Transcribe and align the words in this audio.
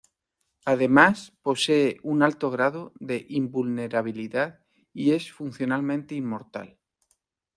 Además, 0.65 1.37
posee 1.43 1.99
un 2.01 2.23
alto 2.23 2.49
grado 2.49 2.91
de 2.99 3.23
invulnerabilidad 3.29 4.61
y 4.95 5.11
es 5.11 5.31
funcionalmente 5.31 6.15
inmortal. 6.15 6.79